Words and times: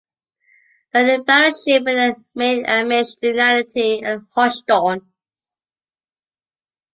They 0.93 1.03
are 1.11 1.13
in 1.13 1.25
fellowship 1.25 1.83
with 1.85 1.85
the 1.93 2.25
Maine 2.33 2.65
Amish 2.65 3.17
in 3.21 3.35
Unity 3.37 4.01
and 4.01 4.23
Hodgdon. 4.35 5.05